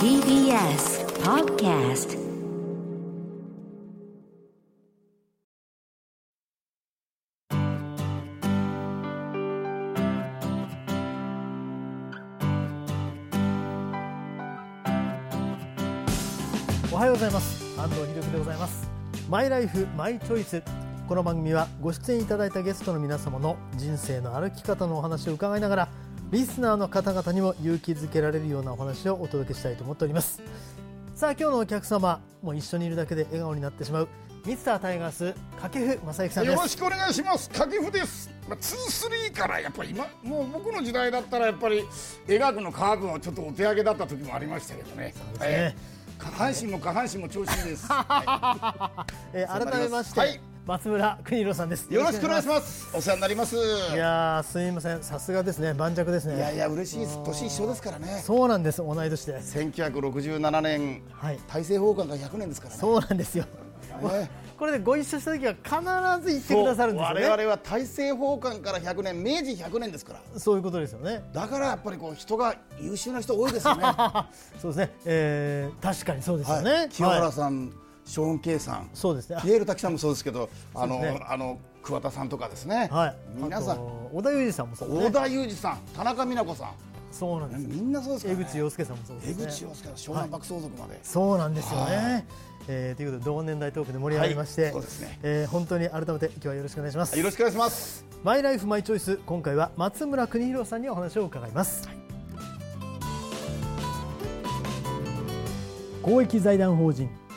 [0.00, 2.16] TBS Podcast
[16.90, 17.78] おはようございます。
[17.78, 18.88] 安藤秀夫でございます。
[19.28, 20.62] マイライフマイチョイス。
[21.06, 25.88] この番組はご出演いただいたゲストの皆様の人生の歩き方のお話を伺いながら
[26.32, 30.42] リスナーの方々にも勇気づけられるようなお話をお届けしたいと思っております。
[31.14, 34.08] さあ今日のお客様もう一緒にいるだけで笑顔になってしまう
[34.44, 36.54] ミスタータイガース掛布正幸さんです。
[36.54, 37.48] よろしくお願いします。
[37.48, 41.84] 掛布です、まあ、2-3からやっぱり今もう僕の時代だったらやっぱり
[42.26, 45.06] 描くのカーブをちょっとお手上げだった時もありましたけどね。
[45.06, 45.38] ですね。
[45.40, 51.86] えー下半身も下半身も調子いいです、 はえー改めまして、はい松村邦弘さんです。
[51.88, 52.90] いよろしくお願いします。
[52.92, 53.54] お世話になります。
[53.54, 53.58] い
[53.96, 55.00] やーすみません。
[55.00, 55.74] さすがですね。
[55.74, 56.34] 盤石ですね。
[56.34, 57.22] いやいや嬉しいです。
[57.24, 58.20] 年一緒ですからね。
[58.24, 58.78] そうなんです。
[58.78, 59.38] 同い年で。
[59.38, 61.02] 1967年。
[61.12, 61.38] はい。
[61.46, 62.80] 大政奉還が100年ですからね。
[62.80, 63.44] そうなんですよ。
[63.44, 64.28] ね。
[64.58, 67.28] これでご一緒した時は必ず言ってくださるんですよね。
[67.28, 70.40] 我々は大政奉還から100年明治100年ですから。
[70.40, 71.22] そういうことですよね。
[71.32, 73.84] だからやっぱりこう人が優秀な人多いですよね。
[74.60, 77.32] そうですね、えー、確かにそうですよね、はい、清原はい。
[77.32, 77.72] さん、
[78.06, 79.36] ショーン・ケイさん、そうですね。
[79.42, 81.20] ピエール滝さんもそうですけど、 あの、ね。
[81.28, 82.88] あの桑田さんとかですね。
[82.90, 83.16] はい。
[83.36, 85.06] 皆さん、あと織田裕二さんもそうですね。
[85.08, 86.72] 小田裕二さん、田中美奈子さ
[87.12, 88.44] そうなんですん、みんなそうです江ね。
[88.44, 90.98] 口洋介さんもそうです江ね口洋介さん、湘南爆走族まで。
[91.02, 92.26] そうなんですよはね、
[92.68, 95.18] えーということで同年代トークで盛り上がりまして、はいそうですね。
[95.22, 97.16] えー本当に改めて今日はよろしくお願いします。
[97.18, 98.04] よろしくお願いします。
[98.22, 101.88] マイライフマイチョイス今回は松村邦弘さんにお話を伺います、
[106.02, 107.08] 公益財団法人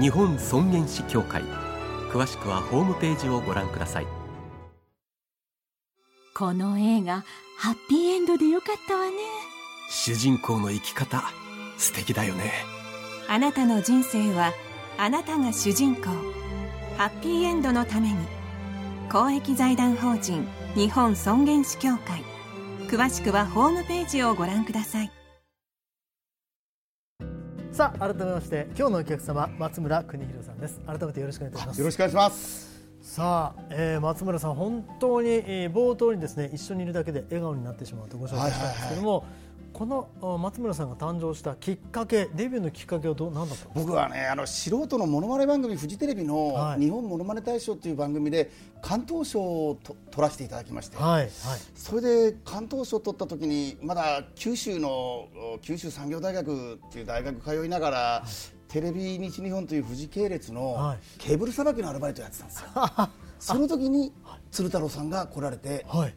[0.00, 1.42] 日本尊厳死協会。
[2.12, 4.06] 詳しくはホームページをご覧ください。
[6.34, 7.24] この映画
[7.56, 9.12] ハッピーエンドでよかったわね。
[9.90, 11.24] 主人公の生き方
[11.78, 12.52] 素敵だよね。
[13.28, 14.52] あなたの人生は
[14.96, 16.02] あなたが主人公。
[16.96, 18.16] ハッピーエンドのために。
[19.10, 22.22] 公益財団法人日本尊厳死協会。
[22.88, 25.10] 詳しくはホームページをご覧ください
[27.78, 30.80] さあ改めまして今日のお客様松村邦弘さんです。
[30.84, 31.78] 改めてよろしくお願いいたします。
[31.78, 32.82] よろしくお願いします。
[33.00, 39.24] さあ、えー松村さん、本当に、えー冒頭にですね一緒にいるだけで笑顔になってしまうとご紹介したんですけども、
[39.78, 43.86] このあ松村さんが誕生したきっかけ、デビューのきっかけはどう何だったんですか？
[43.86, 46.80] 僕はねあの素人のモノマネ番組フジテレビのはい。
[46.80, 48.50] 日本モノマネ大賞という番組で
[48.82, 51.30] 関東賞をと取らせていただきまして、はい、はい、
[51.76, 52.00] それ
[52.32, 58.24] で関東賞を取った時にまだ九州のお九州産業大学っていう大学通いながら、
[58.66, 60.98] テレビ西日本という富士系列のはい。
[61.18, 62.68] ケーブルさばきのアルバイトをやってたんですよ。
[63.38, 64.12] その時に
[64.50, 66.14] 鶴太郎さんが来られてはい、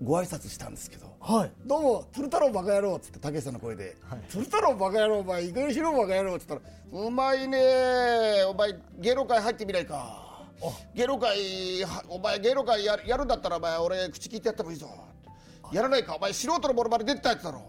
[0.00, 1.09] ご挨拶したんですけど。
[1.22, 4.20] はい、どうも鶴太郎バカ野郎っつってたけしさんの声で、はい。
[4.30, 6.60] 鶴太郎バカ野郎お前いかにしろバカ野郎っつったら
[6.92, 10.46] うまいねお前芸能界入ってみないか。
[10.94, 14.88] 芸能界はお前芸能界ややるんだったらお前俺口聞いてやってもいいぞ。
[15.70, 17.62] やらないかお前素人のモノマネ出てたやつだろ。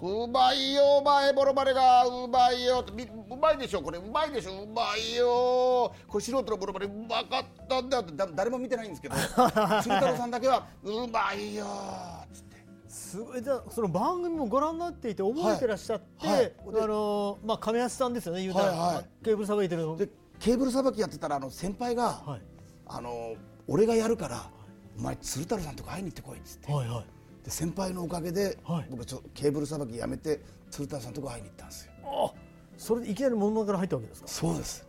[0.00, 2.06] うまいよお前モノマネが。
[2.06, 2.82] うまいよ。
[2.82, 3.98] ってみうまいでしょこれ。
[3.98, 4.62] うまいでしょ。
[4.62, 5.92] うまいよ。
[6.06, 8.14] これ素人のモノマネうまかったんだよって。
[8.14, 9.16] だ誰も見てないんですけど。
[9.82, 11.66] 鶴太郎さんだけはうまいよ。
[11.66, 12.51] っつって。
[12.92, 13.42] すごい。
[13.42, 16.36] じゃあその番組もご覧になっていて覚えてらっしゃって、はい。
[16.36, 16.52] はい。
[16.84, 19.06] あのーまあ亀安さんですよね、言うたら、はいはい。
[19.24, 19.96] ケーブルさばいてるの。
[19.96, 20.08] で
[20.38, 22.42] ケーブルさばきやってたらあの先輩が、はい。
[22.86, 23.34] あの
[23.66, 24.50] 俺がやるから、
[24.98, 27.04] お前鶴太郎さんとこ会いに行ってこいっつって、はいはい。
[27.44, 28.86] で先輩のおかげで、はい。
[28.90, 31.92] 僕ちょケーブルさばきやめて鶴太郎さんとこ会いに行ったんですよ。
[32.04, 32.32] あ、
[32.76, 34.28] それでいきなり物まから入ったわけですか？
[34.28, 34.86] そうです。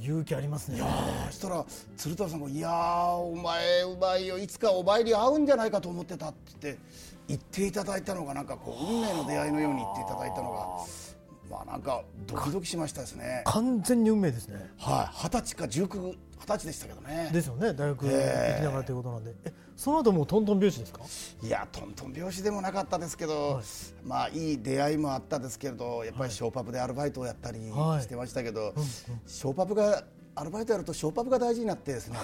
[0.00, 0.80] 勇気ありますね。
[1.26, 1.64] そしたら
[1.96, 4.38] 鶴太郎さんが「いやーお前うまいよ。
[4.38, 6.82] いつかお前に会うんじゃないかと思ってた」って言って
[7.28, 13.42] 言っていただいたのがなんかこう運命の出会いのように言っていただいたのがまあなんかドキドキしましたですね。
[13.46, 14.70] 完全に運命ですね。
[14.78, 15.16] はい。
[15.28, 17.30] 二十歳か19二十歳でしたけどね。
[17.32, 21.00] ですよね、大学行きええながらということなんで、えその後もうトントン拍子ですか？
[21.42, 23.64] いやトントン拍子でもなかったですけど、はい。
[24.04, 28.02] まあいい出会いもあったですけれどやっぱりショーパブでアルバイトをやったりはい。
[28.02, 28.84] してましたけど、うん。
[29.26, 30.04] ショーパブが
[30.38, 32.16] アルバイトやるとショーパブが大事になってですね、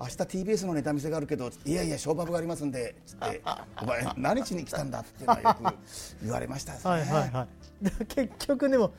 [0.00, 3.42] 明日 TBS のネタ見せがあるけどいやいやショーパブがありますんでつって
[3.82, 5.74] お前何しに来たんだっていうのはよく
[6.22, 6.90] 言われましたですね。
[6.90, 8.06] はいはいはい。
[8.06, 8.92] 結局でも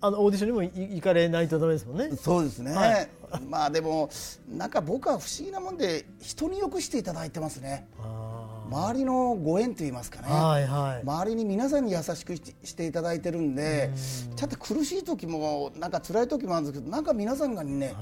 [0.00, 2.10] あのオーディションにもい行かれないとダメですもんね。
[2.16, 3.08] そうですね、はい。
[3.48, 4.10] まあでも
[4.48, 7.86] なんか僕は不思議なもんで人によくしていただいてますね。
[8.00, 11.02] あ周りのご縁といいますかね、ーはいはい。
[11.02, 13.90] 周りに皆さんに優しくししていただいてるんで
[14.34, 17.94] ちゃんと苦しい時もなんか辛い時もあるんですけどなんか皆さんがね、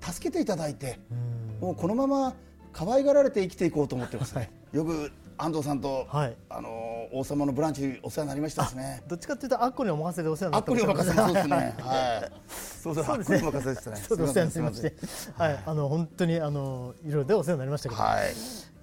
[0.00, 0.98] 助けていただいて
[1.60, 2.34] もうこのまま
[2.72, 4.50] 可愛がられて生きていこうと思ってますね。
[4.72, 6.36] よく安藤さんと、はい。
[6.48, 9.02] あの王様のブランチお世話になりましたですね。
[9.08, 11.56] どっちかっていうとアッコにお任せでお世話になアップにお任せそうですね。
[11.56, 13.38] はいはいそうそうですね。
[13.38, 13.96] 任せでしたね。
[13.96, 14.96] そうですお世話になりましすいて、
[15.38, 18.34] はい、あの本当にあのいろいろでお世話になりましたけど、はい。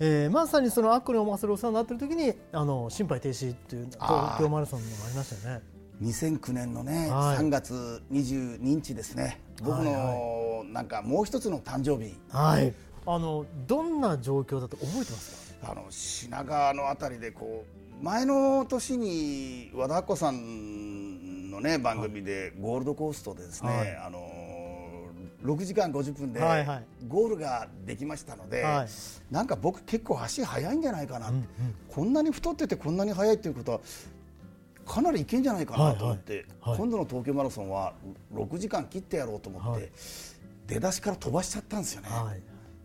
[0.02, 5.62] えーまさにそのアッコにお任せでお世話になってる時にあの心肺停止っていう東京マラソンのがありましたよね。
[6.02, 7.38] 2009年のね、はい。
[7.38, 9.42] 3月22日ですね。
[9.62, 12.18] 僕の、なんかもう一つの誕生日。
[12.30, 12.74] はい。
[13.06, 17.66] あのどんな状況だと覚えてますあの品川のあたりでこ
[18.00, 20.99] う前の年に和田アッコさん
[21.60, 22.54] のね番組で。
[22.60, 23.96] ゴールドコーストでですね、はい。
[23.96, 24.28] あの
[25.44, 26.40] 6時間50分で
[27.08, 28.88] ゴールができましたので、はい。
[29.32, 31.32] なんか僕結構足速いんじゃないかな、
[31.88, 33.80] こんなに太っててこんなに速いっていうことは
[34.86, 36.70] かなりいけんじゃないかなと思って、はいはい。
[36.72, 36.78] はい。
[36.80, 37.94] 今度の東京マラソンは
[38.34, 39.92] 6時間切ってやろうと思って、はい。
[40.68, 42.10] 出だしから飛ばしちゃったんですよね。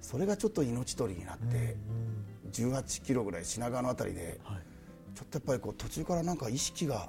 [0.00, 1.76] それがちょっと命取りになって、
[2.52, 4.58] 18キロぐらい品川のあたりで、はい。
[5.14, 7.08] ちょっとやっぱりこう途中からなんか意識が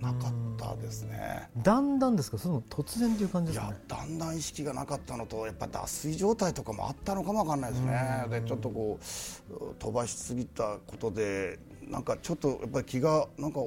[0.00, 1.48] なかったですね。
[1.62, 3.78] だんだんですか、それとも突然という感じいですかね？
[3.88, 8.26] やだんだん意識がなかったのとやっぱ脱水状態とかもあったのかもわかんないですね。
[8.30, 11.58] でちょっとこう飛ばしすぎたことで
[11.88, 13.60] なんかちょっとやっぱり気がなんか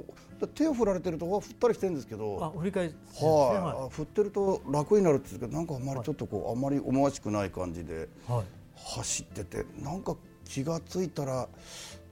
[0.54, 2.44] 手を振られてると振ったりしてるんですけど。
[2.44, 2.94] あ、振り返ね。
[3.22, 8.32] はい、は振ってると楽になるんですけどなんかあんまりちょっとこう、あんまり思わしくない感じでい。
[8.32, 8.44] はい。
[8.76, 10.16] 走っててなんか
[10.46, 11.50] 気がついたら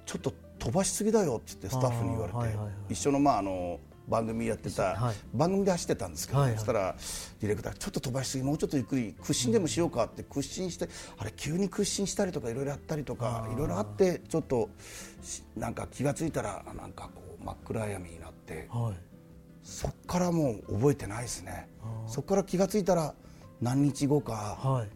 [0.06, 6.96] ちょっと飛ばしすぎだよって言ってスタッフに言われて、はいはいはい一緒のまああの番組やってた、はい番組で走ってたんですけど、はいはいそしたら
[7.40, 10.88] ディレクターちょっと飛ばしすぎもうちょっとゆっくり屈伸でもしようかって屈伸して
[11.18, 14.70] あれ急に屈伸したりとかいろいろやったりとかいろいろあってちょっと
[15.24, 18.94] しなんか気がついたらなんかこう真っ暗闇になってはい。
[19.64, 21.68] そっからもう覚えてないですね
[22.06, 23.16] そっから気がついたら
[23.62, 24.90] 何日後かはい。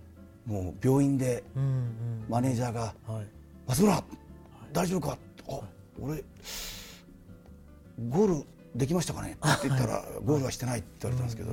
[0.50, 2.26] もう病院でうんうん。
[2.30, 3.28] マネージャーがはい。
[3.68, 4.04] 松村、
[4.74, 5.18] 大丈夫か、
[5.48, 5.60] あ
[6.00, 6.24] 俺、
[8.10, 8.44] ゴール
[8.76, 9.38] できましたかね？
[9.46, 11.52] って言ったら、ゴールはしてないって言われたんですけど、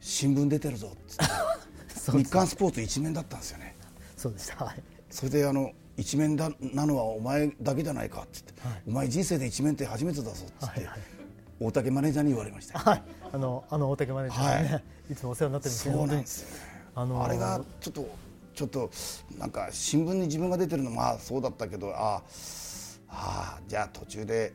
[0.00, 3.76] 新聞出てるぞって、 日刊スポーツ一面だったんですよね、
[4.16, 4.64] そうでした。
[4.64, 4.82] はい。
[5.10, 10.88] それであの一面だなのはお前だけじゃないかって言って、お前、人生で一面って初めてだぞって、
[11.58, 12.80] 大竹マネージャーに言われましたよ。
[12.84, 13.02] はい。
[13.32, 15.16] あのあの大竹マネージャーね、、はい。
[15.16, 16.48] つもお世話になってるんですけど、そうなんですよ。
[16.48, 16.54] ね
[16.94, 18.08] あのーあれがちょっと
[18.54, 18.90] ちょっと
[19.38, 22.20] なんか新聞に自分が出てるのもまあそうだったけどあ
[23.08, 24.52] あじゃあ途中で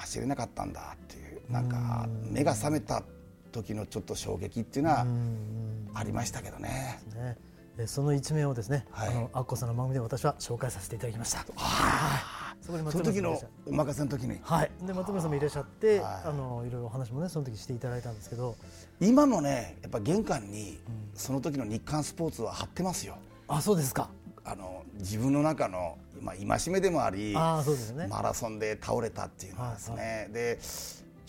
[0.00, 3.02] 走れなかったんだっていうなんか目が覚めた
[3.52, 5.06] 時のちょっと衝撃っていうのは
[5.94, 7.00] ありましたけどね。
[7.86, 11.38] その一面をですね、はいあのアッコさんの番組で私は紹介させていただきました。
[11.56, 12.64] はい。
[12.64, 14.70] そこに松その時のお任せの時にはい。
[14.82, 18.56] で松村さんもいらっしゃって、はいあのいろいろお話もねその時していただいたんですけど、
[19.00, 20.78] 今もねやっぱ玄関に
[21.14, 23.16] その時の日刊スポーツは貼ってますよ。
[23.48, 24.10] あそうですか。
[24.50, 27.34] あの自分の中のまあ戒めでもあり
[27.92, 28.08] ね。
[28.08, 30.58] マラソンで倒れたっていうのはですね、はで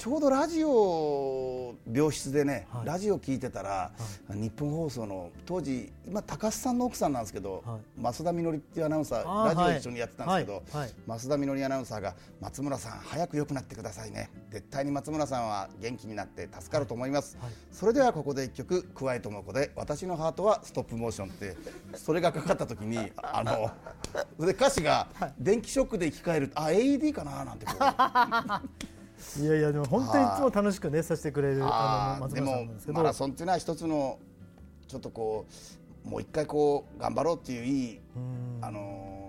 [0.01, 2.87] ちょうどラジオ病室でね、はい。
[2.87, 3.91] ラジオ聞いてたら、
[4.29, 8.01] 日本放送の当時今高須さんの奥さんなんですけど、はい。
[8.01, 10.87] 増田みのりっていうアナウンサーラジオ一緒にやってたんですけど、はい。
[10.87, 11.19] はい。
[11.19, 14.31] 増田みのりアナウンサーが松村さん早く良くなってくださいね。
[14.49, 17.51] 絶対に松村さんは元気になって助かると思います、はい。
[17.71, 21.55] それではここで一曲桑井智子で私のハートはストップモーションって
[21.93, 23.69] それがかかった時にあの
[24.43, 29.00] で歌詞が電気ショックで生き返るあ AED かななんてこう
[29.39, 34.19] いやいやでも本当にいつも楽しくねさせてくれるあの松村さんなんですけど、マラソンっていうのは一つの
[34.87, 35.45] ちょっとこ
[36.05, 37.99] うもう一回こう頑張ろうっていういい
[38.61, 39.21] あのー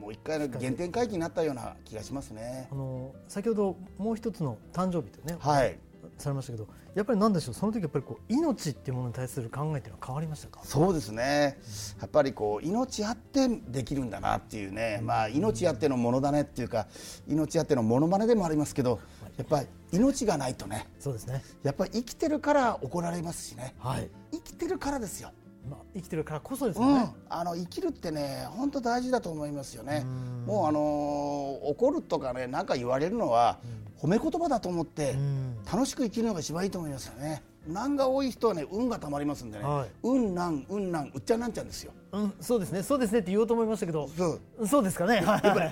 [0.00, 2.68] もう一回の原点回帰になったような気がしますね。
[2.72, 2.74] あ。
[2.74, 5.78] の先ほどもう一つの誕生日とね、はい。
[6.16, 10.60] されましたけど、やっぱりなんでしょうその時やっぱりこう命っていうものに対する考えっていうのは変わりましたか？
[10.64, 11.58] そうですね。
[12.00, 16.88] やっぱりこう命あってできるんだなっていうね、まあ、命あってのものだねっていうか
[17.28, 19.00] 命あってのものまねでもありますけど
[19.40, 21.42] やっぱり命がないとねそうですね。
[21.62, 24.08] やっぱり生きてるから怒られますしねはい。
[24.32, 25.32] 生きてるからですよ。
[25.68, 30.04] まあ生きてるからこそですようんね。、あの生きるってね本当大事だと思いますよね。
[30.46, 33.58] もうあのー怒るとかね何か言われるのは
[33.98, 37.42] 褒め言葉だと思ってん楽しく生きるのが一番いいと思いますよね。
[37.66, 45.24] 難が多い人はね運がたまりますんでね、はい運難運難うっちゃなんちゃんですようん、そうですねそうですねって言おうと思いましたけどそうそうですかね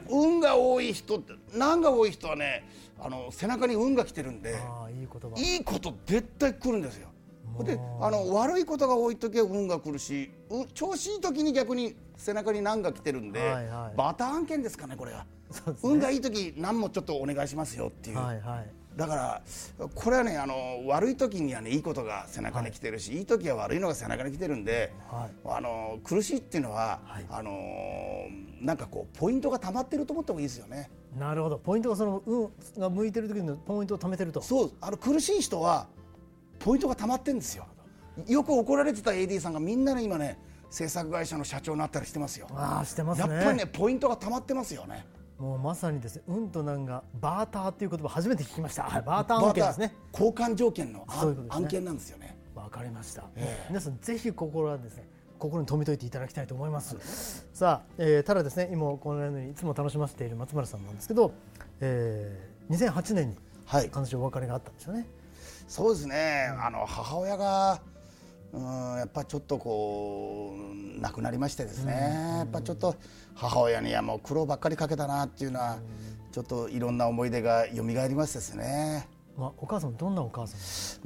[0.09, 2.65] 運が多い人って難が多い人はね
[3.01, 4.57] あの背中に運が来てるんで
[5.37, 7.09] いいこと絶対来るんですよ。
[7.65, 13.97] であの悪いことが多い時は運が来るしう調子いい時に逆に背中に難が来てるんで、はいはい。
[13.97, 15.27] バター案件ですかねこれは、ね。
[15.83, 18.71] 運がいい時難もちょっとお願いしますよっていう、はいはい。
[18.97, 19.43] だから
[19.95, 25.31] これはねあの悪い時にはねいいことが背中に来てるし、い、い時は悪いのが背中に来てるんで、はい。
[25.47, 27.27] あの苦しいっていうのは、はい。
[27.31, 27.53] あの
[28.61, 30.91] なんかこうポイントが溜まってると思った方がいいですよね。
[31.17, 31.59] なるほど。
[31.59, 34.43] ポイントがその運が向いてる時のポイントを貯めてると。
[34.43, 34.73] そう。
[34.81, 35.87] あの苦しい人は
[36.59, 37.67] ポイントが溜まってるんですよ。
[38.27, 40.39] よく怒られてた AD さんがみんなね今ね
[40.71, 42.49] 制作会社の社長になったりしてますよ。
[42.51, 43.35] ああしてますね。
[43.35, 45.07] やっぱりねポイントが溜まってますよね。
[45.39, 48.83] もうまさにですね運と難がバーターっていう言葉初めて聞きました。
[48.85, 49.03] はい。
[49.03, 49.95] バーター案件ですね。
[50.13, 51.07] 交換条件のね。
[51.49, 52.37] 案件なんですよね。
[52.55, 53.67] わかりました、ええ。
[53.69, 55.09] 皆さんぜひ心はですね
[55.39, 57.47] 心に留めといていただきたいと思います。
[57.53, 61.33] さあ、えーただですね今このようにいつも楽しませている松村さんなんですけど、
[61.81, 63.91] えー、2008年にはい。
[63.91, 65.07] 彼女お別れがあったんですよね。
[65.69, 67.83] そうですね、あの母親が
[68.53, 71.93] うんやっぱちょっとこう亡くなりましてですね、
[72.39, 72.97] やっぱちょっと
[73.35, 75.79] 母親にはもう苦労ばっかりかけたなっていうのは、
[76.33, 79.07] ちょっといろんな思い出が蘇りますですね。
[79.37, 80.57] まあ、お母さんどんなお母さ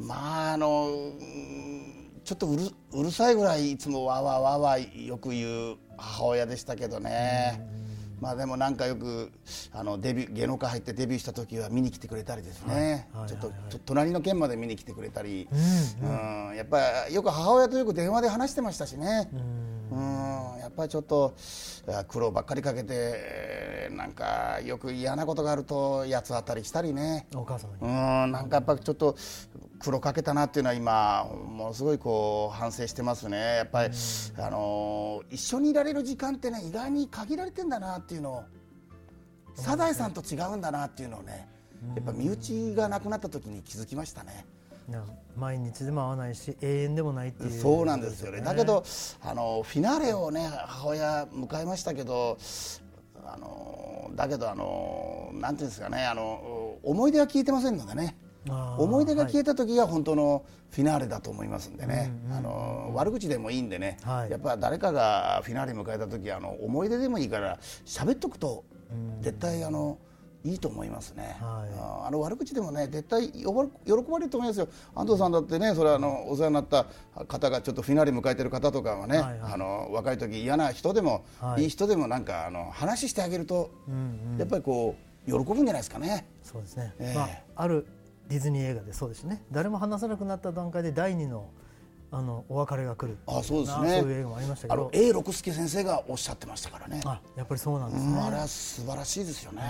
[0.01, 2.63] んまああのうんちょっとうる
[2.93, 7.61] うるさいぐらいいつもわーわーわーわーよく言う母親でしたけどね。
[8.21, 9.33] まあでもなんかよく
[9.73, 13.23] あのデビュー芸能界入ってデビューした時は見に来てくれたりですね、はい。
[13.23, 16.57] はいちょっとはいはいと隣の県まで見に来てくれたり、ううん。
[16.57, 21.35] やっぱりよく母親とよく電話で話してましたしね、うんうんやっぱりちょっと
[22.09, 27.83] 苦労ばっかりかけてえーなんかよく嫌なことがあると八つ当たりしたりね、お母様に。
[27.83, 27.87] う
[28.29, 29.17] んなんかやっぱちょっと
[29.79, 33.57] 苦労かけたなっていうのは今ものすごいこう反省してますね。
[33.57, 33.95] やっぱり、
[34.39, 38.45] あの一緒にいられる時間ってね意外に限られてんだなっていうのを
[39.55, 41.49] サザエさんと違うんだなっていうのをね
[41.95, 44.47] やっぱ身内が亡くなった時に気づきましたね。
[44.89, 45.05] な
[45.37, 47.61] 毎日でも会わないし永遠でもないっていう。
[47.61, 48.41] そうなんですよね。
[48.41, 48.85] だけど
[49.23, 52.39] あのフィナーレをね母親迎えましたけど、
[53.25, 58.17] あのだけどあのなんていうんですかねあの思い出は聞いてませんのでね。
[58.45, 64.31] 思い出が消えた時が本当のフィナーレだと思いますんでね、あの悪口でもいいんでね、はい。
[64.33, 68.65] やっぱ誰かがフィナーレ迎えた時はあの思い出でもいいから喋っとくと
[69.21, 69.97] 絶対あの
[70.45, 71.79] いいと思いますね、はい。
[71.79, 73.63] ああの悪口でもね絶対喜ば
[74.19, 74.69] れると思いますよ。
[74.95, 76.87] 安藤さんだってねそれはあのお世話になった
[77.27, 79.53] 方がちょっとフィナーレ迎えてる方とかはね、はいはい。
[79.53, 81.65] あの若い時嫌な人でも、はい。
[81.65, 83.71] い、い人でもなんかあの話してあげると、
[84.39, 84.97] やっぱりこ
[85.27, 86.29] う喜ぶんじゃないですかね。
[86.43, 87.19] そうですね、ええ。
[87.19, 87.87] まあ、ある
[88.29, 89.45] ディズニー映画でそうですね。
[89.53, 91.51] 誰も話さなくなった段階で第二の
[92.15, 93.17] あのお別れが来る。
[93.27, 97.01] あそうですなねそういう映画もありましたけあのど A 六輔先生がおっしゃってましたからね。
[97.07, 99.63] あやっぱりそうなんですね、うん、あれは素晴らしいですよね。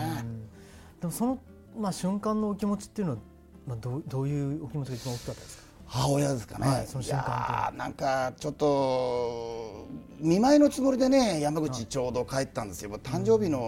[1.03, 1.39] でもその、
[1.79, 3.19] まあ、瞬間のお気持ちっていうのは、
[3.67, 5.63] まあ、どうどういうお気持ちが一番大きかったですか？
[5.87, 6.69] 母親ですかね。
[6.69, 9.87] はいその瞬間なんかちょっと
[10.21, 12.91] 見舞いのつもりでね山口ちょうど帰ったんですよ。
[13.03, 13.59] 誕生日の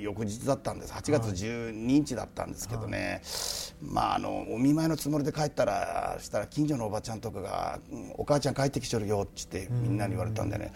[0.00, 0.92] 翌日だったんです。
[0.92, 3.22] 8月12日だったんですけどね。
[3.82, 10.72] まああのお見舞いのつもりで帰ったらしたら近所のおばちゃんとかがうんお母ちゃん帰ってきちょるよっつってみんなに言われたんでね。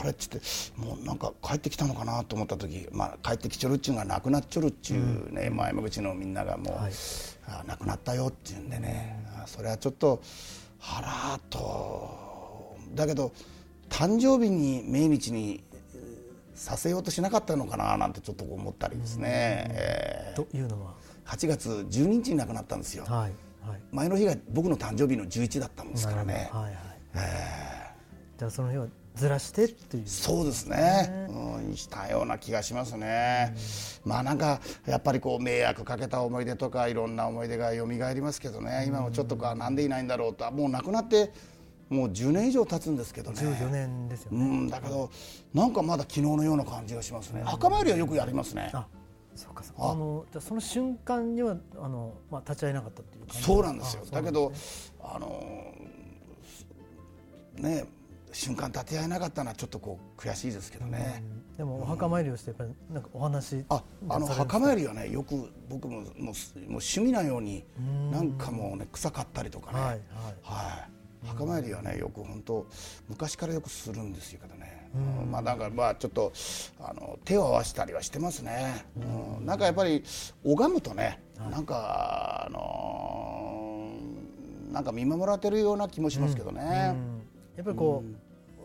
[0.00, 0.40] あれっつって
[0.76, 6.82] もうなんか帰ってきたのかなと思った時、まあ帰ってきちょるっちゅうのがなくなっちょるっちゅうね、まあ山口のみんながもう。
[6.82, 6.92] はい
[7.46, 10.22] あ亡くなったよっていうんでね、あそれはちょっと
[10.78, 13.32] はらーっとだけど
[13.90, 15.63] 誕生日に命日にえー
[16.54, 20.92] させようとしなかったのかななんてちょっと思ったりですね、えというのは？
[21.26, 23.32] ー8月12日に亡くなったんですよ、はい
[23.66, 23.80] はい。
[23.92, 26.74] 前の日が僕の誕生日の11だったんですからね、はいはい、
[28.38, 30.08] じゃあその日はずらしてっていう。
[30.08, 33.54] そうですね、うん、したような気がしますね、
[34.04, 38.84] まあなんかやっぱりこう迷惑かけた思い出とかいろんな思い出が蘇りますけどね。
[38.86, 40.50] 今もちょっとかなんでいないんだろうと。
[40.50, 41.32] もう亡くなって
[41.94, 43.40] もう10年以上経つんですけどね。
[43.40, 45.10] 14年ですよね、うん、だけど
[45.54, 47.42] なんかまだ昨日のような感じがしますね。
[47.44, 48.70] 墓参りはよくやりますね。
[48.72, 48.86] あ
[49.36, 49.90] そうかそうか。
[49.90, 49.94] あ。
[49.94, 54.02] のじゃあその瞬間にはあの、まあ、立ち会えなかったっていうそうなんですよ。
[54.10, 54.52] あだけど
[55.00, 55.72] あの
[57.56, 57.86] ね
[58.32, 61.22] 瞬間立て合えなかったのはちょっとこう悔しいですけどね、
[61.56, 66.34] でもお墓参りをしてやっぱりなんかお話ああの墓参りはねよく僕ももうもう
[66.66, 67.64] 趣味なように
[68.10, 70.00] なんかもうね草刈ったりとかね、はいはい。
[70.42, 72.66] はい墓参りはねよく本当
[73.08, 74.90] 昔からよくするんですよけどね、
[75.30, 76.32] まあなんかまあちょっと
[76.80, 78.86] あの手を合わせたりはしてますね、
[79.38, 79.46] うん。
[79.46, 80.04] なんかやっぱり
[80.44, 86.96] 拝むとね、なんかあのーなんか見守られてるような気もしますけどね、
[87.56, 88.02] やっぱりこ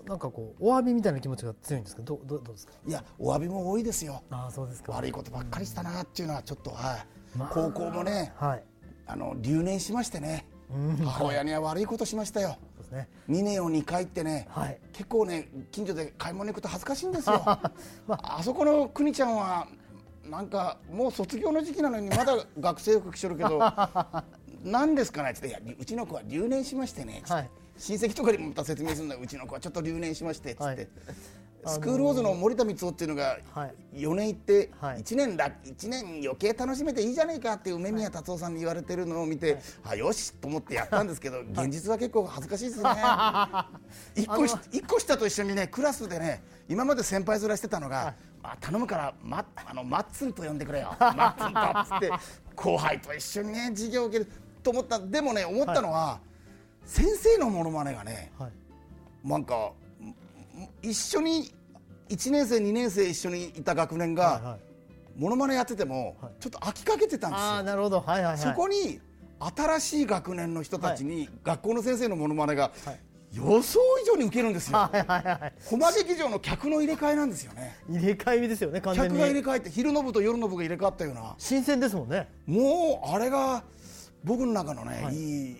[0.05, 2.73] う、なんかこうお詫びみたいな気持ちが強いんですけどどうどうですか？
[2.87, 4.23] いやお詫びも多いですよ。
[4.31, 4.93] ああそうですか。
[4.93, 7.49] 悪いことばっかりしたなっていうのはちょっとはい、まあ。
[7.53, 8.63] 高校もねはい。
[9.05, 12.57] あの留年しましてね、母親には悪いことしましたよ。
[12.75, 13.09] そうですね。
[13.29, 14.79] 2年を2回ってね、はい。
[14.93, 18.41] 結構ね近所で買い物に行くと恥ずかしいんですよ、 あ。
[18.43, 19.67] そこの邦ちゃんは
[20.25, 23.59] なんかもう卒業の時期なのにまだ 学生服着てるけど
[24.63, 25.31] 何ですかね？
[25.31, 27.23] って言っていやうちの子は留年しましてね。
[27.77, 29.15] 親戚とかにもまた説明するんだ。
[29.15, 30.51] ようちの子はちょっと留年しまして。
[30.51, 30.87] っつって、はい
[31.65, 33.73] スクールウォーズの森田光雄っていうのがはい。
[33.93, 35.01] 4年行ってはい。
[35.01, 42.89] 1年だ1年余計楽しめていいじゃないかって梅宮達夫さんに言われてるのを見て、あよしと思ってやったんですけど現実は結構恥ずかしいですね。
[44.15, 50.95] 一個し一個下と一緒にねクラスでね今まで先輩面してたのが、まあ、頼むから、ま、あのマッツンと呼んでくれよ。
[50.99, 52.25] マッツンとっつって
[52.55, 54.31] 後輩と一緒にね授業を受ける
[54.63, 56.19] と思ったでもね思ったのは、
[56.85, 58.51] 先生のモノマネがねはい。
[59.27, 59.71] なんかん
[60.81, 61.53] 一緒に
[62.09, 64.59] 1年生2年生一緒にいた学年が、はいはい。
[65.17, 66.31] モノマネやってても、はい。
[66.39, 67.45] ちょっと飽きかけてたんですよ。
[67.45, 68.01] ああなるほど。
[68.01, 68.37] はいはいはい。
[68.37, 68.99] そこに
[69.39, 72.99] 新しい学年の人たちに、学校の先生のモノマネが、はい。
[73.31, 74.77] 予想以上に受けるんですよ。
[74.77, 77.77] はいはいはい駒劇場の客の入れ替えなんですよね。
[77.87, 81.35] 入れ替えですよね完全客が入れに替えて昼の部と夜の部が入れ替わったような。
[81.37, 82.27] 新鮮ですもんね。
[82.47, 83.63] もうあれが
[84.23, 85.15] 僕の中のね、はい。
[85.15, 85.57] い、い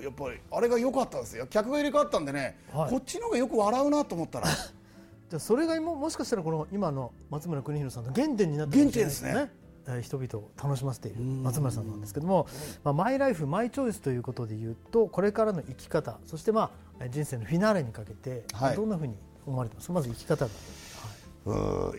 [0.00, 1.46] やっぱりあれが良かったですよ。
[1.46, 2.90] 客が入れ替わったんでね、はい。
[2.90, 4.46] こっちの方がよく笑うなと思ったら。
[5.28, 9.30] じゃあそれが今もしかしたらこの今の松村邦洋さんの原点になってるかもしれないですね。
[9.32, 9.50] 原点
[9.88, 12.46] えー人々を楽しませている松村さんなんですけども、
[12.84, 16.70] まあ、マイライフマイチョイスということで言うとこれからの生き方そしてま
[17.00, 18.76] あ人生のフィナーレにかけて、はい。
[18.76, 19.14] どんなふうに
[19.46, 19.86] 思われてます？
[19.86, 20.46] かまず生き方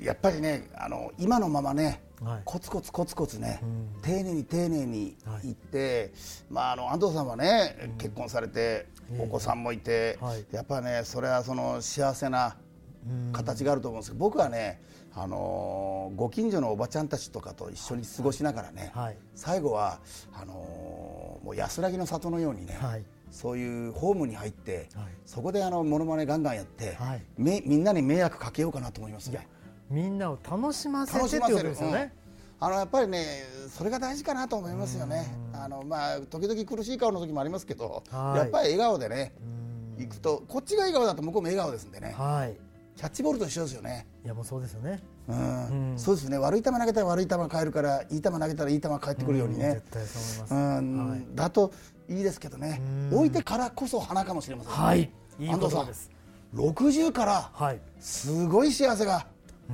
[0.02, 2.42] やっぱりねあの今のままね、はい。
[2.46, 4.02] コツコツコツコツね、うん。
[4.02, 5.50] 丁寧に丁寧にはい。
[5.50, 6.12] いって、
[6.50, 10.46] まあ、あの安藤さんはね、結婚されてえお子さんもいて、はい。
[10.52, 12.58] やっぱねそれはその幸せな
[13.32, 14.82] 形があると思うんですけど僕はね
[15.16, 19.18] あのーご近所のおばちゃんたちとかと一緒に過ごしながらね、はい。
[19.36, 20.00] 最後は
[20.34, 25.06] あのーもう安らぎの里のようにね、はいそういうホームに入って、はい。
[25.26, 27.24] そこであのモノマネガンガンやって、はい。
[27.38, 29.48] めみんなに迷惑かけようかなと思いますね。
[29.90, 32.14] みんなを楽しませてとですよね、
[32.62, 32.68] うん。
[32.68, 35.26] あのやっぱりねそれが大事かなと思いますよね。
[35.54, 38.38] あのまあ時々苦しい顔の時もありますけどはい。
[38.38, 39.34] やっぱり笑顔でね
[39.98, 42.14] 行くとこっちが笑顔だと向こうも笑顔ですんでね。
[42.18, 42.69] はい
[43.00, 44.06] キャッチボールと一緒ですよね。
[44.26, 45.00] いやもうそうですよね。
[45.30, 45.94] うん。
[45.96, 46.38] そうですね。
[46.38, 49.76] 悪い球投げたら悪い球返るからいい球投げたらいい球返ってくるようにね。
[49.76, 51.26] 絶対そうう思います、ん、はい。
[51.34, 51.72] だと
[52.10, 52.82] いいですけどね。
[53.10, 54.78] 置いてからこそ花かもしれませんね。
[54.78, 55.12] はい。
[55.40, 55.80] いい安藤さん。
[55.80, 56.12] ことです。
[56.54, 57.80] 60からはい。
[58.02, 59.26] すごい幸せが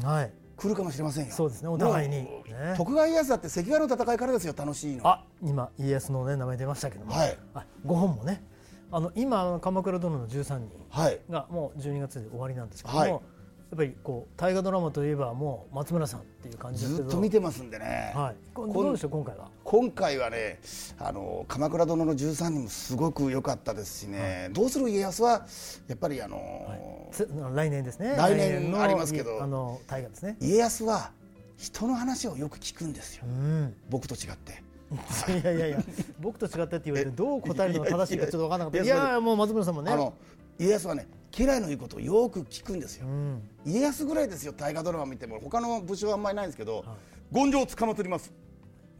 [0.04, 0.32] はい。
[0.56, 1.32] 来るかもしれませんよ。
[1.34, 1.68] そうですね。
[1.70, 2.16] お互いに。
[2.18, 2.30] ね。
[2.78, 5.08] 徳川家康だって関ヶ原の戦いからですよ楽しいの。
[5.08, 7.36] あ今家康の、ね、名前出ましたけども、はい。
[7.56, 8.44] あ5本もね
[8.92, 11.20] あの今鎌倉殿の13人はい。
[11.30, 13.10] がもう12月で終わりなんですけども、はい。
[13.12, 17.10] やっぱりこう大河ドラマといえばもう松村さんっていう感じですけど。
[17.10, 19.50] ずっと見てますんでね、はい、どうでしょう今回は。
[19.64, 20.60] 今回はね
[21.00, 25.48] あの鎌倉殿の13人もすごく良かったですしね、どうする家康は
[25.88, 28.16] やっぱりあの、つ来年ですね。
[28.16, 30.38] 来年のありますけどあの大河ですね。
[30.40, 31.12] 家康は
[31.58, 33.76] 人の話をよく聞くんですよ、うん。
[33.90, 34.62] 僕と違って
[35.30, 35.84] いやいやいや
[36.20, 38.78] 僕と違ったって言われてどう答えるのが正しいかちょっと分からなかった。
[38.80, 39.92] いいやいややもう松村さんもね。
[39.92, 40.14] あの
[40.58, 43.50] 家康はね家来の言うことをよく聞くんですよ、うん。
[43.66, 45.40] 家康ぐらいですよ大河ドラマ見ても。
[45.42, 46.86] 他の武将はあんまりないんですけど、
[47.34, 48.32] 権城を捕ま取ります。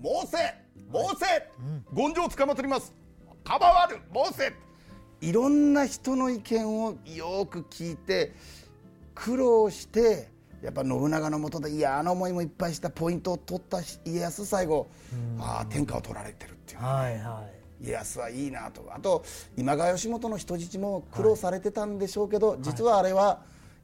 [0.04, 1.26] 申せ申せ、
[1.96, 2.94] 権城を捕ま取ります。
[3.46, 4.54] 構わる申せ
[5.22, 8.34] いろんな人の意見をよく聞いて
[9.14, 10.30] 苦労して
[10.66, 14.88] やっぱ信長のもとで嫌な思いもいっぱいしたポイントを取った家康最後、
[15.40, 16.80] ああ天下を取られてるっていう。
[16.82, 17.44] はいは
[17.82, 18.88] 家康はいいなと。
[18.90, 19.24] あと
[19.58, 23.42] 今川義元の人質も苦労されてたんでしょうけど、実はあれは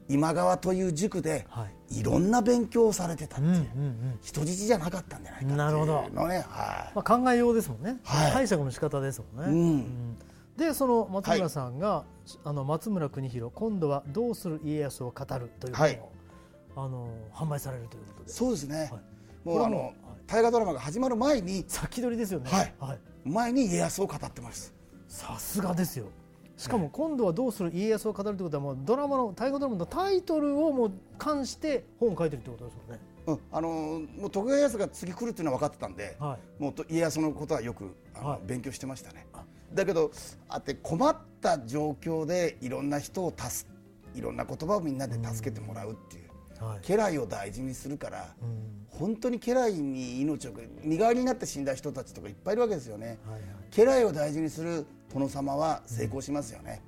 [0.08, 2.02] 今川という塾で、、はい。
[2.02, 4.18] ろんな勉強をされてたっていう,、い、うんうんうん。
[4.22, 6.08] 人質じゃなかったんじゃないかっていうなるほど。
[6.12, 8.32] のねはい、まあ、考えようですもんね、はい。
[8.32, 9.70] 解釈の仕方ですもんね、うん。
[9.70, 10.18] うん。
[10.56, 12.04] でその松村さんが、
[12.44, 16.00] あの松村邦弘今度は「どうする家康」を語るという本を、はい
[16.76, 18.30] あの販売されるということで。
[18.30, 19.02] そうですね、はい。
[19.44, 19.92] もうあの
[20.26, 22.50] 大河ドラマが始まる前に先取りですよね。
[22.78, 22.98] はい。
[23.24, 24.74] 前に家康を語ってます。
[25.08, 26.06] さすがですよ。
[26.56, 33.00] しかも今度は「どうする家康」を語るということはもうドラマの大河ドラマのタイトルをもう関して本を書いてるってことですよね。
[33.26, 38.40] うん、あのもう徳川家康が次来るっていうのは分かってたんで、はもうと家康のことはよくあの、はい。
[38.46, 39.26] 勉強してましたね。
[39.74, 40.10] だけど
[40.48, 43.70] あって困った状況でいろんな人を助
[44.14, 46.21] いろんな言葉をみんなで助けてもらうっていう、
[46.62, 46.80] はい。
[46.86, 48.86] 家来を大事にするから、うん。
[48.88, 53.42] 本当に家来に命を身代わりになって死んだ人たちとかいっぱいいるわけですよね、はいはい。
[53.74, 56.82] 家来を大事にする殿様は成功しますよね、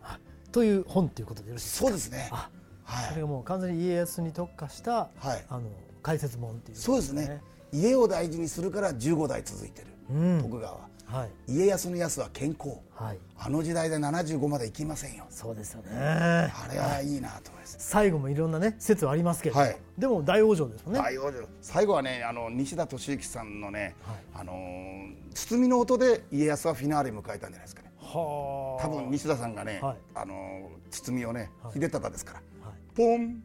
[0.52, 1.87] という本ということでよろしいですか？
[1.88, 2.28] そうですね。
[2.30, 2.50] あ
[2.84, 3.08] はい。
[3.08, 5.44] それがもう完全に家康に特化した、はい。
[5.48, 5.70] あの
[6.02, 7.40] 解説本っていう、そうですね。
[7.72, 10.42] 家を大事にするから15代続いてる、うん。
[10.42, 11.30] 徳川ははい。
[11.48, 12.78] 家康の康は健康。
[12.94, 13.18] はい。
[13.38, 15.26] あの時代で75まで行きませんよ。
[15.30, 15.90] そうですよね。
[15.92, 17.76] あれはいいなと思います。
[17.78, 19.76] 最後もいろんなね説はありますけど、はい。
[19.98, 21.46] でも大往生ですもんね、大往生。
[21.60, 23.94] 最後はねあの西田敏行さんのね、
[24.34, 27.92] あのー包みの音で家康はフィナーレ迎えたんじゃないですかね。
[28.00, 28.82] はあ。
[28.84, 29.96] 多分西田さんがね、はい。
[30.14, 31.74] あのー包みをね、はい。
[31.74, 32.78] 秀忠ですから、はい。
[32.94, 33.42] ポン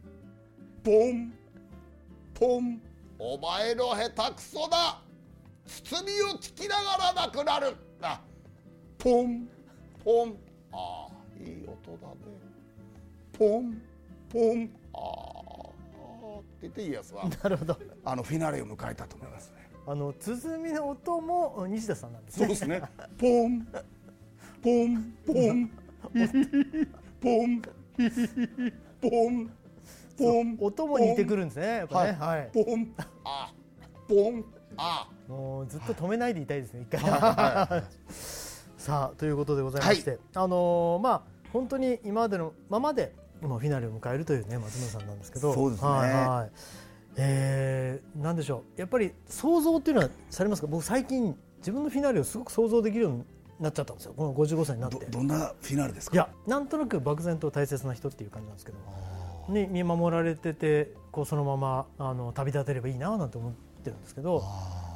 [0.84, 1.32] ポン
[2.34, 2.80] ポン。
[3.18, 5.02] お前の下手くそだ
[5.84, 7.76] 包みを聞きながらなくなる。
[8.02, 8.20] あ
[8.98, 9.48] ポン。
[10.04, 10.36] ポン。
[10.72, 12.16] ああいい音だね。
[13.32, 13.80] ポン。
[14.28, 14.70] ポン。
[14.92, 17.28] ああって言って家康は。
[17.42, 17.78] なるほど。
[18.04, 19.70] あのフィナーレを迎えたと思いますね。
[19.86, 22.46] あの鼓の音も西田さんなんですね。
[22.46, 22.82] そうですね。
[23.16, 23.66] ポン、
[24.62, 25.70] ポン、ポン、
[27.20, 27.62] ポン、
[29.00, 29.50] ポン、
[30.18, 30.58] ポン。
[30.60, 33.52] 音も似てくるんですねやっぱねははいい、ポン、あ、
[34.06, 34.44] ポン、
[34.76, 35.08] あ。
[35.30, 37.00] もうずっと止めないでいたいですね一回。
[38.76, 45.52] さあということでございまして、あのーまあ本当に今までのままで今フィナーレを迎えるというね松村さんなんですけど。
[45.54, 45.88] そうですね。
[45.88, 46.50] はいはい。
[47.16, 48.80] えー、なんでしょう。
[48.80, 50.68] やっぱり想像っていうのはされますか？
[50.68, 53.24] 僕最近自分のフィナーレをすごく想像できるように
[53.60, 54.14] なっちゃったんですよ。
[54.16, 55.04] この55歳になって。
[55.06, 56.14] ど、どんなフィナーレですか？
[56.14, 58.78] いやなんとなく漠然と大切な人っていう感じなんですけど。
[59.48, 64.44] に見守られててこうそのままあの旅立てればいいななんて思ってるんですけど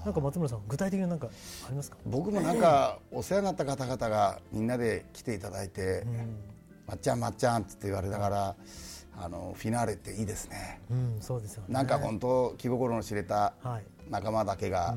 [0.04, 1.28] なんか松村さん具体的になんか
[1.66, 6.04] ありますか、僕もなんかお世話になった方々がみんなで来ていただいて、
[6.86, 8.56] まっちゃんまっちゃんって言われながら。
[9.16, 10.80] あのフィナーレっていいですね。
[10.90, 11.72] うん、そうですよね。
[11.72, 14.10] なんか本当気心の知れたはい。
[14.10, 14.96] 仲間だけが、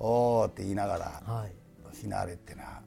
[0.00, 1.52] おーって言いながら、はい。
[1.92, 2.82] フィナーレってのは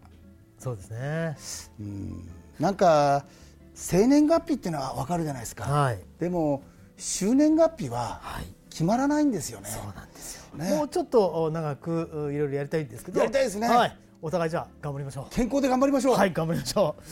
[0.59, 1.37] そうですね。
[1.79, 2.29] うん。
[2.59, 3.25] なんか
[3.73, 5.99] 生年月日っていうのは分かるじゃないですか、はい。
[6.19, 6.63] でも
[6.97, 8.45] 周年月日ははい
[8.77, 10.69] 決まらないんですよね、そうなんですよ、ね。
[10.69, 13.19] もうちょっとお長くういろいろやりたいんですけど。
[13.19, 13.67] やりたいですね。
[13.67, 15.33] はい、お互いじゃあ頑張りましょう。
[15.33, 17.03] 健康で頑張りましょう、はい頑張りましょう。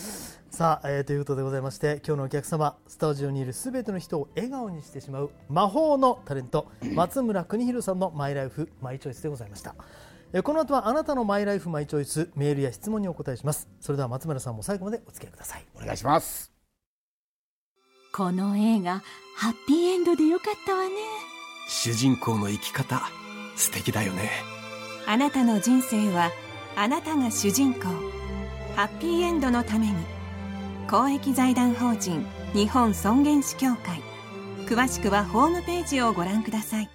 [0.56, 9.74] さあ、えーということでございまして今日のお客様スタジオにいるすべての人を笑顔にしてしまう魔法のタレント 松村邦弘さんのマイライフマイチョイスでございました。
[10.34, 13.68] えーこの後はあなたのマイライフマイチョイスメールや質問にお答えします。
[13.82, 15.66] それでは松村さんも最後までお付き合いください。
[15.76, 16.52] お願いします。
[18.14, 19.02] この映画
[19.36, 21.35] ハッピーエンドでよかったわね
[21.68, 23.10] 主人公の生き方
[23.56, 24.30] 素敵だよね。
[25.08, 26.32] あなたの人生は
[26.76, 27.82] あなたが主人公。
[28.76, 29.94] ハッピーエンドのために。
[30.90, 34.02] 公益財団法人日本尊厳死協会。
[34.68, 36.90] 詳しくはホームページをご覧ください。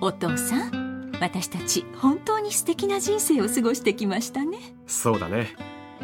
[0.00, 4.58] お父さん私たち本当に素敵な人生を過ごしてきましたね。
[4.86, 5.54] そうだね。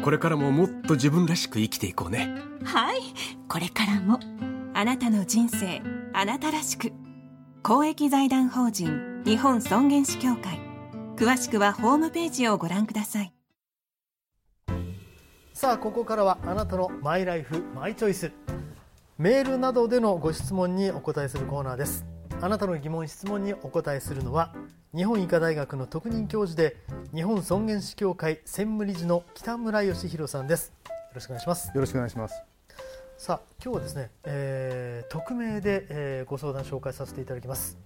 [0.03, 2.29] これからももっと自分らしく生きていこうね。
[2.63, 2.99] はい。
[3.47, 4.19] これからも
[4.77, 6.91] あなたの人生あなたらしく。
[7.63, 10.59] 公益財団法人日本尊厳死協会。
[11.15, 13.33] 詳しくはホームページをご覧ください。
[15.53, 18.33] さあここからはあなたのマイライフマイチョイス。
[19.17, 22.05] メールなどでのご質問にお答えするコーナーです。
[22.41, 24.53] あなたの疑問質問にお答えするのは
[24.93, 26.75] 日本医科大学の特任教授で
[27.13, 30.73] 日本尊厳死協会専務理事の北村義弘さんです。
[30.83, 31.71] よろしくお願いします。
[31.73, 32.54] よろしくお願いします。
[33.17, 37.77] さあ今日はですね、えー匿名で、えーご相談紹介させていただきます。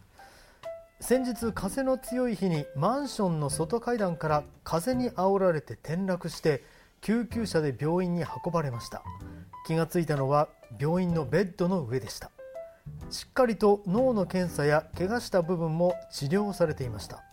[1.00, 6.64] 先日風の強い日にマンションの外階段から風に煽られて転落して
[7.02, 9.04] 救急車で病院に運ばれました。
[9.68, 12.32] 気がついたのは病院のベッドの上でした。
[13.12, 17.24] しっかりと脳の検査や怪我した部分も治療されていました。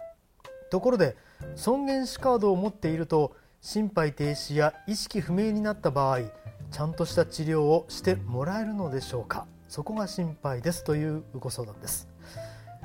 [0.71, 1.17] ところで
[1.55, 6.21] 尊厳死カードを持っていると心肺停止や意識不明になった場合
[6.77, 9.47] ちゃんとした治療をしてもらえるのでしょうか？
[9.67, 12.07] そこが心配ですというご相談です、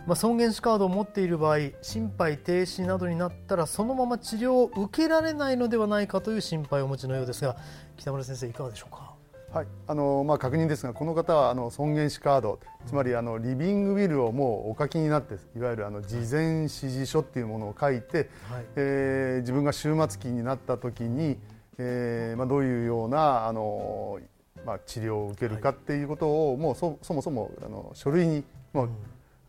[0.07, 7.57] まあ、尊厳死カードを持っている場合心肺停止などになったらそのまま治療を受けられないのではないかという心配をお持ちのようですが
[7.97, 9.13] 北村先生いかがでしょうか？
[9.51, 18.65] はい、あのまあ確認ですが、この方はあの尊厳死カード、つまりあのリビングウィルをもうお書きになって、いわゆるあの事前指示書っていうものを書いて、はい。
[18.77, 21.37] えー自分が終末期になった時に、
[21.81, 24.19] えーまあどういうようなあの
[24.65, 28.89] まあ治療を受けるかっていうことをもうそそもそもあの書類にもう、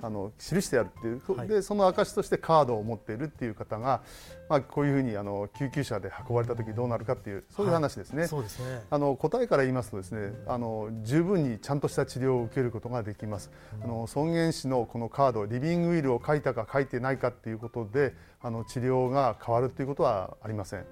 [0.04, 1.48] あの記してあるっていう、はい。
[1.48, 4.02] でその証としてカードを持っているっていう方が、
[4.48, 8.26] まあこういうふうにあの救急車で運ばれた時どうなるかっていうそういう話ですね。
[8.26, 8.82] そうですね。
[8.90, 20.84] あの答えから言いますとですねあの十分にちゃんとした治療を受けることができます、あの尊厳死のこのカードリビングウィルを書いたか書いてないかっていうことであの治療が変わるということはありません。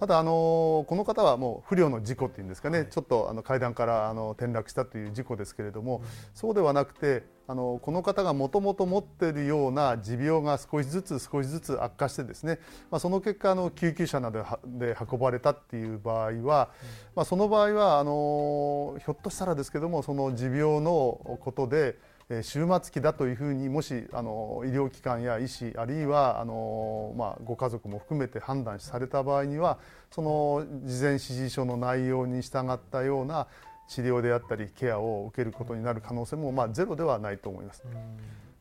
[0.00, 12.60] ただあのこの方はもう不慮の事故っていうんですかね、はい、ちょっとあの階段からあの転落したという事故ですけれども、うん、そうではなくてあのこの方がもともと持っているような持病が少しずつ少しずつ悪化してですね、
[12.90, 16.70] まあ、その結果あの救急車などで運ばれたっていう場合は、うん、ま
[17.16, 21.98] あ、その場合はあのひょっとしたらですけどもその持病のことで
[22.42, 29.78] 終末期だというふうにもしあの医療機関や医師あるいはあの、まあ、ご家族も含めて判断された場合には
[30.12, 33.48] その事前指示書の内容に従ったような
[33.88, 37.82] 治療であったりケアを受けることになる可能性も、まあ、ゼロではないと思います。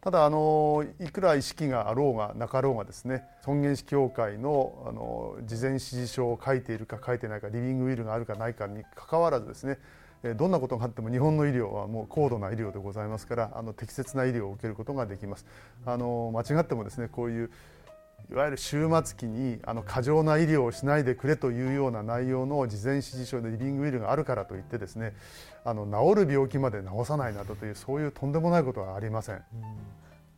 [0.02, 9.78] ただあのいくら意識があろうがなかろうがですね尊厳死協会のあの事前指示書を書いているか書いてないかリビングウィルがあるかないかにかかわらずですね
[10.36, 15.46] どんなことがあっても日本の医療はもう高度な医療でございますからあの適切な医療を受けることができます
[15.86, 17.52] あの間違ってもですねこういう
[18.32, 25.16] いわゆる終末期にあの過剰な医療をしないでくれというような内容の事前指示書でリビングウィルがあるからといってですね
[25.66, 29.42] あの治る病気まで治さないなどというそういうとんでもないことはありません。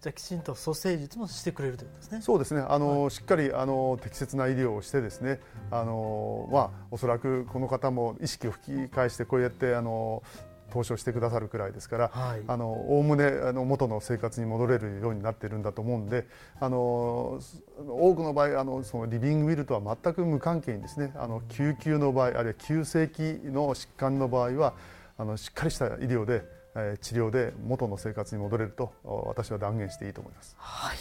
[0.02, 2.22] じゃきちんと蘇生術もしてくれるということですね。
[2.22, 2.66] そうですね。
[2.68, 10.24] あの、はい、しっかりあの適切な医療をしてですね、あのまあおそらくこの方も意識を吹き返してこうやってあの
[10.72, 16.26] 投資をしてくださるくらいですから、はい、あのおおむねあの元の生活に戻れるようになっているんだと思うんで、
[16.60, 17.40] あの
[17.78, 24.74] 多くの場合あのそのリビングウィルとは全く無関係にですね、あの救急の場合あるいは急性期の疾患の場合は
[25.20, 26.42] あのしっかりした医療で
[26.73, 30.55] 治療で元の生活に戻れると私は断言していいと思います。
[30.57, 30.97] はい、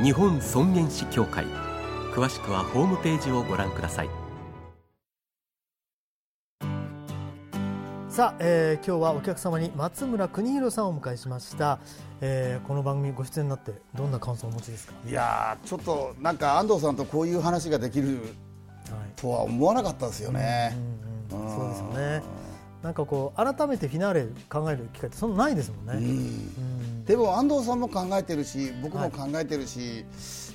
[0.00, 1.44] 日本尊厳死協会。
[2.14, 4.10] 詳しくはホームページをご覧ください。
[8.08, 11.80] さあ、えー、今日はお客様に松村邦弘さんをお迎えしました、
[12.20, 14.94] えー、この番組ご出演になってどんな感想をお持ちですか？
[15.04, 18.20] いやちょっとなんか安藤さんとこういう話ができる
[19.16, 20.76] とは思わなかったですよね、
[21.32, 21.86] うんうんうん、そうですよ
[22.20, 22.22] ね。
[22.84, 26.77] なんかこう改めてフィナーレ考える機会ってそんなないですもんね、うん
[27.08, 30.04] でも安藤さんも考えてるし僕も考えてるし、はい、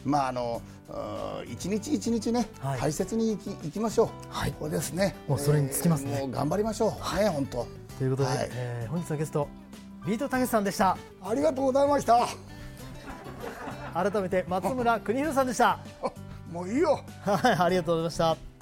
[0.06, 0.62] まああの
[1.52, 5.16] 一日一日ね、はい、大切に生き生きましょう、はい、そうですね。
[5.28, 7.68] もうそれにつきますね、えー、頑張りましょう、はい、ね本当。
[7.98, 9.48] ということで、はい、えー、本日のゲスト
[10.06, 10.96] ビートたけしさんでした。
[11.24, 12.28] ありがとうございました。
[13.94, 15.80] 改めて松村邦弘さんでした。
[16.52, 17.00] もういいよ。
[17.24, 18.53] はいありがとうございました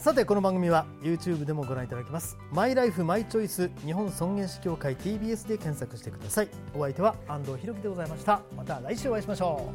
[0.00, 2.38] さてこの番組は YouTube でもご覧いただけます。
[2.52, 6.48] マイライフマイチョイス日本尊厳死協会 TBS で検索してください。
[6.74, 8.40] お相手は安藤博樹でございました。
[8.56, 9.70] また来週お会いしましょ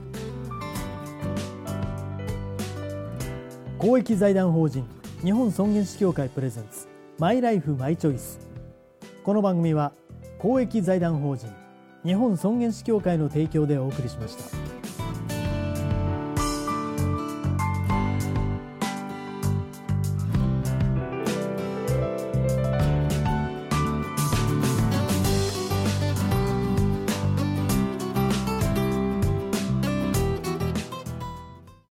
[3.78, 3.78] う。
[3.78, 4.88] 公益財団法人
[5.24, 6.88] 日本尊厳死協会プレゼンツ
[7.20, 8.40] マイライフマイチョイス
[9.24, 9.92] この番組は
[10.40, 11.54] 公益財団法人
[12.04, 14.65] 日本尊厳死協会の提供でお送りしました。